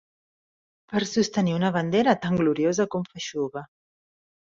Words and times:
...per 0.93 1.01
a 1.01 1.09
sostenir 1.11 1.55
una 1.59 1.71
bandera 1.77 2.17
tan 2.27 2.43
gloriosa 2.43 2.91
com 2.97 3.09
feixuga. 3.15 3.69